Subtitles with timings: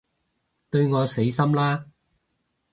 [0.71, 1.85] 對我死心啦